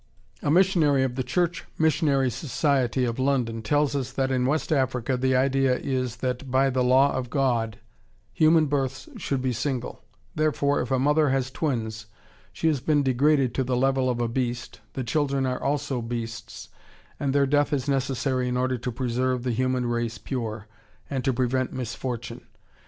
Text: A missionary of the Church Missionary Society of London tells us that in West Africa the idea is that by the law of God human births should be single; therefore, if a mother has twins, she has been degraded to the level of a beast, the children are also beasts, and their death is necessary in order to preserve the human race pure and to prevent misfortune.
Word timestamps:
A 0.41 0.49
missionary 0.49 1.03
of 1.03 1.13
the 1.13 1.21
Church 1.21 1.63
Missionary 1.77 2.31
Society 2.31 3.05
of 3.05 3.19
London 3.19 3.61
tells 3.61 3.95
us 3.95 4.11
that 4.13 4.31
in 4.31 4.47
West 4.47 4.71
Africa 4.71 5.15
the 5.15 5.35
idea 5.35 5.77
is 5.77 6.15
that 6.25 6.49
by 6.49 6.71
the 6.71 6.83
law 6.83 7.13
of 7.13 7.29
God 7.29 7.77
human 8.33 8.65
births 8.65 9.09
should 9.17 9.43
be 9.43 9.53
single; 9.53 10.03
therefore, 10.33 10.81
if 10.81 10.89
a 10.89 10.97
mother 10.97 11.29
has 11.29 11.51
twins, 11.51 12.07
she 12.51 12.67
has 12.67 12.79
been 12.79 13.03
degraded 13.03 13.53
to 13.53 13.63
the 13.63 13.77
level 13.77 14.09
of 14.09 14.19
a 14.19 14.27
beast, 14.27 14.81
the 14.93 15.03
children 15.03 15.45
are 15.45 15.61
also 15.61 16.01
beasts, 16.01 16.69
and 17.19 17.31
their 17.31 17.45
death 17.45 17.71
is 17.71 17.87
necessary 17.87 18.47
in 18.47 18.57
order 18.57 18.79
to 18.79 18.91
preserve 18.91 19.43
the 19.43 19.51
human 19.51 19.85
race 19.85 20.17
pure 20.17 20.65
and 21.11 21.23
to 21.23 21.31
prevent 21.31 21.73
misfortune. 21.73 22.41